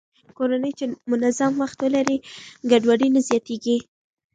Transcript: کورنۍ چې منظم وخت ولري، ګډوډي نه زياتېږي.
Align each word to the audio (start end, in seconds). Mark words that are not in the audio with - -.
کورنۍ 0.37 0.71
چې 0.79 0.85
منظم 1.11 1.51
وخت 1.61 1.77
ولري، 1.81 2.17
ګډوډي 2.69 3.07
نه 3.15 3.21
زياتېږي. 3.27 3.77